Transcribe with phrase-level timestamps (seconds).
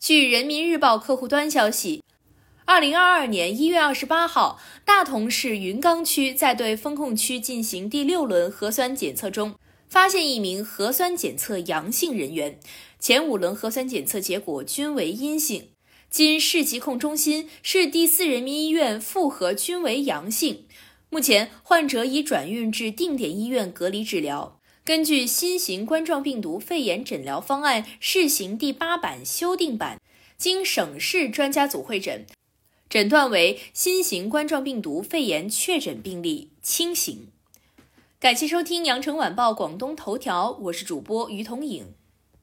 [0.00, 2.02] 据人民日报客户端消息，
[2.64, 9.56] 二零二二年一月二十八号，大同市云冈区在对风控区进行第六轮核酸检测中，
[9.90, 12.58] 发现一名核酸检测阳性人员，
[12.98, 15.68] 前五轮核酸检测结果均为阴性。
[16.08, 20.64] 经市疾控中心、市第四人民医院复核均为阳性，
[21.10, 24.59] 目前患者已转运至定点医院隔离治疗。
[24.82, 30.00] 根据新型冠状病毒肺炎诊疗方案试行第八版修订版，
[30.38, 32.24] 经省市专家组会诊，
[32.88, 37.28] 诊断为新型冠状病毒肺炎确诊病例，轻型。
[38.18, 41.92] 感谢收听羊城晚报广东头条，我是主播于彤颖。